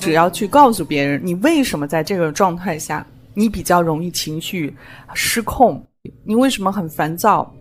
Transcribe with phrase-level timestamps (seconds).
[0.00, 4.74] 只要去告诉别人，你为什么在这个状态下，你比较容易情绪
[5.12, 5.84] 失控，
[6.24, 7.52] 你为什么很烦躁，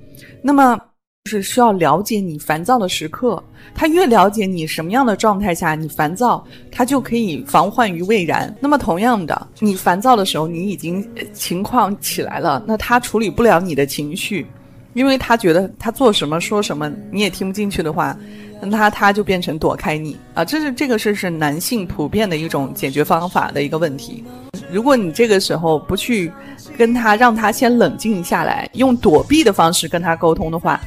[0.41, 0.79] 那么
[1.25, 3.43] 就是需要了解你烦躁的时刻。
[3.75, 8.53] 他越了解你什么样的状态下你烦躁，他就可以防患于未然。
[8.59, 14.47] 那么同样的，你烦躁的时候，你已经情况起来了，那他处理不了你的情绪，
[14.93, 18.17] 因为他觉得他做什么说什么你也听不进去的话。
[18.65, 24.23] 那他他就变成躲开你啊，这是这个事是男性普遍的一种解决方法的一个问题。
[24.71, 26.31] 如果你这个时候不去
[26.77, 30.79] 跟他让他先冷静下来，用躲避的方式跟他沟通的话，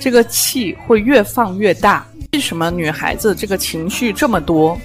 [0.00, 2.04] 这个气会越放越大。
[2.34, 4.76] 为什么女孩子这个情绪这么多？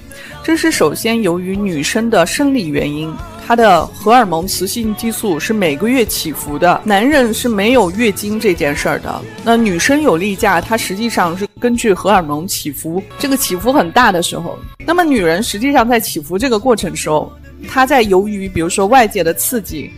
[0.44, 3.12] 这是首先由于女生的生理原因。
[3.44, 9.20] 她的荷尔蒙雌性激素是每个月起伏的，男人是没有月经这件事儿的。
[9.44, 17.34] 那女生有例假，她实际上是根据荷尔蒙起伏，这个起伏很大的时候，那么女人实际上在起伏这个过程时候，
[17.68, 19.90] 她在由于比如说外界的刺激，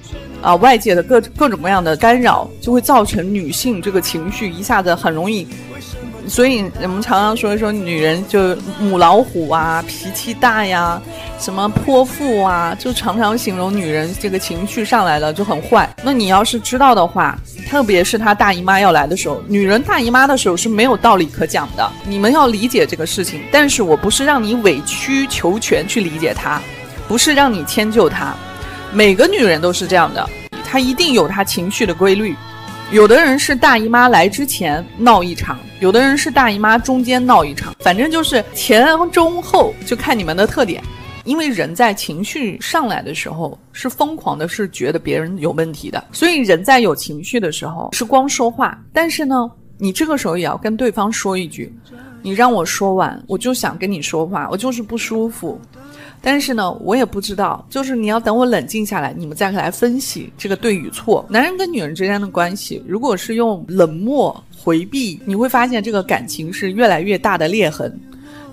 [0.41, 5.45] 啊，外界的各各种各样的干扰，就会造成女性这个情绪一下子很容易。
[6.27, 11.01] 所以我们常常说一说女人就母老虎啊，脾气大呀，
[11.39, 15.89] 什么泼妇啊，就常常形容女人这个情绪上来了就很坏。
[16.03, 17.37] 那你要是知道的话，
[17.69, 21.91] 特别是她大姨妈要来的时候，女人大姨妈的时候是没有道理可讲的。
[22.05, 26.61] 你们要理解这个事情，但是我不是让你委曲求全去理解她，
[27.07, 28.33] 不是让你迁就她。
[28.93, 30.29] 每个女人都是这样的，
[30.63, 32.35] 她一定有她情绪的规律。
[32.91, 40.83] 有的人是大姨妈来之前闹一场，有的人是大姨妈中间闹一场，反正就是前中后，就看你们的特点。
[41.23, 51.73] 因为人在情绪上来的时候是疯狂的，是觉得别人有问题的，所以人在有情绪的时候是光说话，但是呢，你这个时候也要跟对方说一句
[52.21, 55.57] ：“你让我说完，我就想跟你说话，我就是不舒服。”
[56.21, 61.25] 但是呢，我也不知道，就是你要等我冷静下来，你们再来分析这个对与错。
[61.27, 67.99] 男人跟女人之间的关系，如果是用冷漠回避，你会发现这个感情是越来越大的裂痕，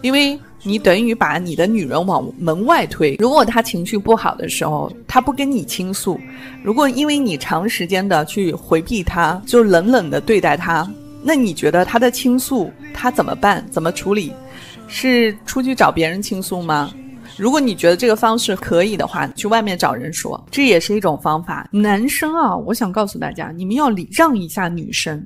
[0.01, 3.17] 因为你等于把你的女人往门外推。
[3.19, 6.19] 如果她情绪不好的时候，她不跟你倾诉；
[6.65, 10.91] 如果因为你长时间的去回避她，就冷冷的对待她，
[11.23, 13.63] 那你觉得她的倾诉她怎么办？
[13.71, 14.33] 怎么处理？
[14.89, 16.91] 是出去找别人倾诉吗？
[17.39, 21.69] 如果你觉得这个方式可以的话，去外面找人说，这也是一种方法。
[21.71, 25.25] 男生啊，我想告诉大家，你们要礼让一下女生。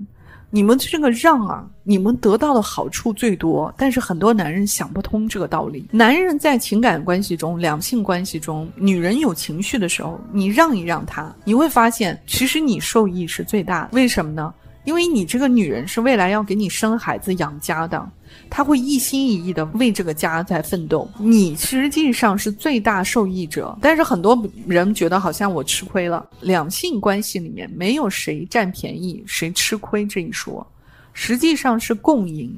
[0.51, 5.87] 你们这个让啊，你们得到的好处最多，但是很多男人想不通这个道理。
[5.91, 13.89] 男人在情感关系中、两性关系中，女人有情绪的时候，你让一让她，你会发现，其实你受益是最大的。
[13.93, 14.53] 为什么呢？
[14.85, 18.05] 因为你这个女人是未来要给你生孩子养家的，
[18.51, 23.77] 她会一心一意的为这个家在奋斗，你实际上是最大受益者。
[23.81, 26.27] 但是很多人觉得好像我吃亏了。
[26.41, 30.67] 两性关系里面没有谁占便宜谁吃亏这一说，
[31.13, 32.53] 实际上是共赢。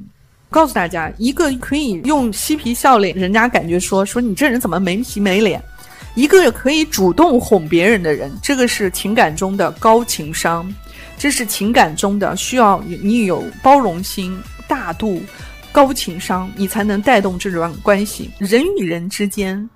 [0.49, 5.59] 告诉大家，一个可以用嬉皮笑脸，人家感觉说说你这人怎么没皮没脸；
[6.15, 10.73] 一个可以主动哄别人的人，这个是情感中的高情商。
[11.17, 14.37] 这是情感中的需要你有包容心、
[14.67, 15.21] 大度、
[15.71, 18.29] 高情商，你才能带动这段关系。
[18.37, 19.69] 人与人之间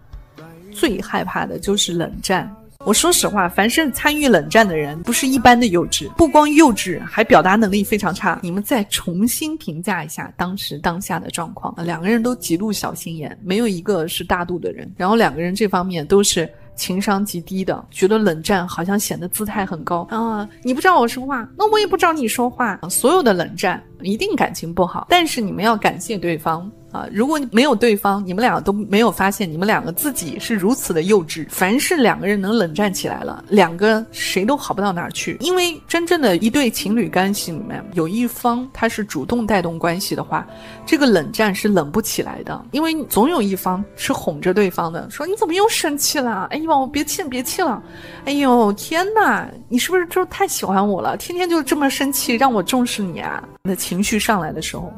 [0.72, 2.54] 最害怕的就是冷战。
[2.86, 8.40] 我说实话，凡是参与冷战的人，不是一般的幼稚，不光幼稚，还表达能力非常差。
[8.42, 16.50] 你们再重新评价一下当时当下的状况，两个人都极度小心眼，没有一个是大度的人，然后两个人这方面都是。
[16.80, 20.48] 情商极低的，觉得冷战好像显得姿态很高啊！
[20.64, 22.80] 你不知道我说话，那我也不知道你说话。
[22.90, 26.72] 所有的冷战一定感情不好，但是你们要感谢对方。
[26.92, 31.46] 啊，如果没有对方，你们俩都没有发现，你们两个自己是如此的幼稚。
[31.50, 35.38] 凡是两个人能冷战起来了，两个谁都好不到哪儿去。
[35.40, 40.48] 因为真正的一对情侣关系里面，有一方他是主动带动关系的话，
[40.86, 42.66] 这个冷战是冷不起来的。
[42.72, 46.48] 因为总有一方是哄着对方的，说你怎么又生气了？
[46.50, 47.82] 哎呦，别气，别气了！
[48.26, 51.16] 哎呦，天哪，你是不是就太喜欢我了？
[51.18, 53.44] 天天就这么生气，让我重视你啊？
[53.62, 54.92] 那情绪上来的时候，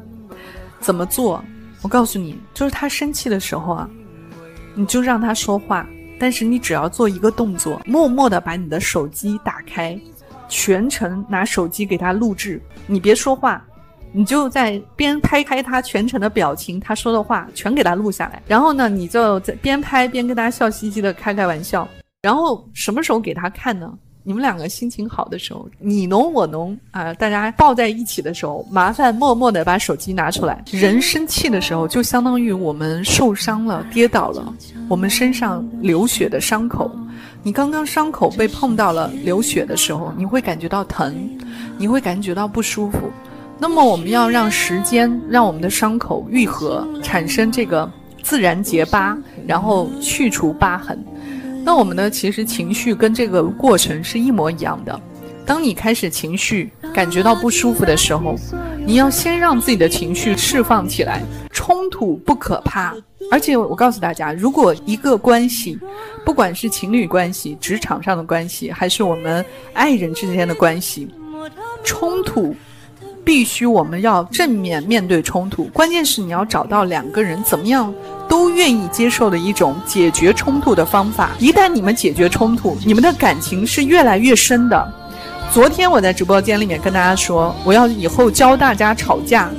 [0.80, 1.44] 怎么做？
[1.81, 3.89] 我告诉你，就是他生气的时候啊，
[4.75, 5.88] 你就让他说话，
[6.19, 10.00] 但是你只要做一个动作，默默的把你的手机打开，
[10.48, 13.63] 全程拿手机给他录制，你别说话。
[14.13, 21.88] 你就在边拍开他全程的表情，他说的话全给他录下来，然后呢，你就在边拍边跟他笑嘻嘻的开开玩笑，
[22.22, 23.89] 然后什么时候给他看呢？
[24.24, 30.64] 你们两个心情好的时候，你侬我侬啊，大家抱在一起的时候，麻烦默默的把手机拿出来。
[30.72, 34.54] 人生气的时候，就相当于我们受伤了、跌倒了，
[34.88, 36.92] 我们身上流血的伤口。
[37.42, 41.28] 你刚刚伤口被碰到了流血的时候，你会感觉到疼，
[41.78, 43.10] 你会感觉到不舒服。
[43.58, 47.92] 那么我们要让时间让我们的伤口愈合，产生这个
[48.22, 51.04] 自然结疤，然后去除疤痕。
[51.63, 52.10] 那我们呢？
[52.10, 55.00] 其实情绪跟这个过程是一模一样的。
[55.46, 58.36] 当你开始情绪感觉到不舒服的时候，
[58.86, 61.22] 你要先让自己的情绪释放起来。
[61.52, 62.96] 冲突不可怕，
[63.30, 65.78] 而且我告诉大家，如果一个关系，
[66.25, 71.08] 不管是情侣关系、职场上的关系，还是我们爱人之间的关系，
[71.84, 72.56] 冲突。
[73.24, 77.94] 必须我们要正面面对冲突，关键是你要找到两个人怎么样
[78.28, 81.32] 都愿意接受的一种解决冲突的方法。
[81.40, 84.94] 一旦你们解决冲突，你们的感情是越来越深的。
[85.54, 89.50] 昨天我在直播间里面跟大家说，我要以后教大家吵架。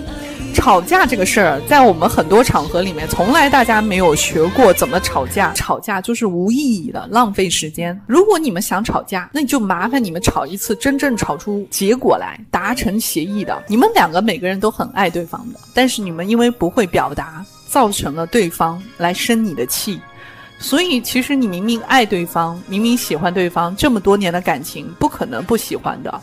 [0.63, 5.53] 吵架这个事儿，在我们很多场合里面，从来大家没有学过怎么吵架。
[5.55, 8.01] 吵架就是无意义的，浪费时间。
[8.07, 13.61] 如果你们想吵架，那你就麻烦你们吵一次，真正吵出结果来，达成协议的。
[13.67, 20.01] 你们两个每个人都很爱对方的，但是你们因为不会表达，造成了对方来生你的气。
[20.61, 26.21] 所以，其实你明明爱对方，明明喜欢对方，这么多年的感情，不可能不喜欢的。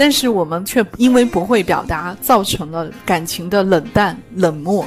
[0.00, 4.86] 但是我们却因为不会表达，造成了感情的冷淡冷漠，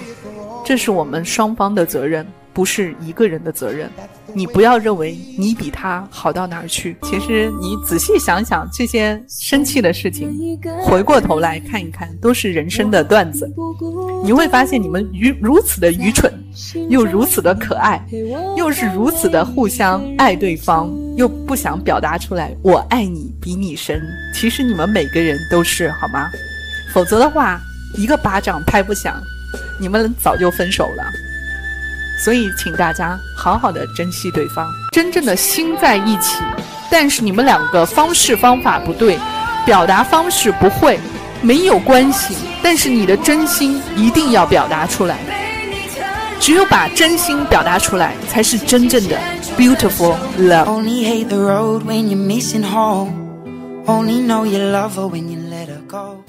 [0.66, 3.90] 这是我们双方的责任，不是一个人的责任。
[4.34, 13.52] 你不要认为你比他好到哪儿去，其实你仔细想想这些生气的事情，回过头来看一看，都是人生的段子。
[14.24, 16.34] 你会发现你们愚如此的愚蠢，
[16.90, 18.04] 又如此的可爱，
[18.58, 20.92] 又是如此的互相爱对方。
[21.16, 24.02] 又不想表达出来，我爱你比你深。
[24.34, 26.28] 其实你们每个人都是好吗？
[26.92, 27.62] 否则的话，
[27.96, 29.22] 一个巴掌拍不响，
[29.80, 31.04] 你们早就分手了。
[32.24, 36.42] 所以，请大家好好的珍惜对方，真正的心在一起。
[36.90, 39.20] 但是你们两个方式方法不对，
[39.66, 40.98] 表达方式不会，
[41.42, 42.34] 没有关系。
[42.62, 45.20] 但是你的真心一定要表达出来。
[46.40, 49.20] 只有把真心表达出来，才是真正的
[49.58, 50.66] beautiful love。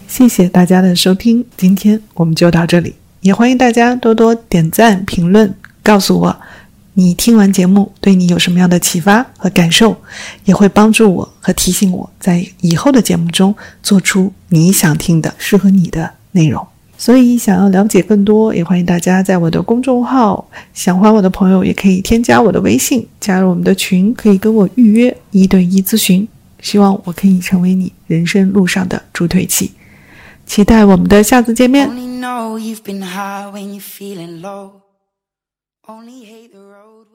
[0.09, 5.55] 谢谢大家的收听，今天我们就到这里，也欢迎大家多多点赞、评论，
[5.85, 6.37] 告诉我
[6.95, 9.97] 你听完节目对你有什么样的启发和感受，
[10.45, 16.67] 也会帮助我和提醒我在以后的节目中做出你想听的、适合你的内容。
[16.97, 26.27] 所以，想要了解更多，也欢迎大家在我的公众号“想欢我的朋友”也可以添加我的微信，加入我们的群，可以跟我预约一对一咨询。
[26.61, 29.73] 希望我可以成为你人生路上的助推器，
[30.47, 31.91] 期待我们的下次见面。
[35.87, 37.14] Only hate the road.